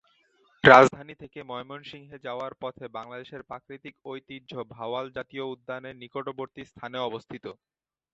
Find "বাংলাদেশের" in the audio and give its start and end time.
2.97-3.41